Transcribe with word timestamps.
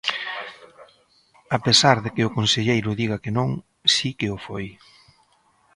A 1.57 1.59
pesar 1.65 1.95
de 2.03 2.09
que 2.15 2.23
o 2.27 2.33
conselleiro 2.37 2.97
diga 3.01 3.21
que 3.23 3.31
non, 3.37 3.49
si 3.93 4.09
que 4.19 4.27
o 4.35 4.37
foi. 4.45 4.65